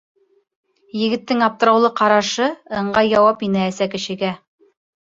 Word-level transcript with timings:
Егеттең 1.01 1.43
аптыраулы 1.49 1.93
ҡарашы 2.01 2.49
ыңғай 2.83 3.15
яуап 3.15 3.49
ине 3.53 3.65
әсә 3.71 3.93
кешегә. 3.97 4.37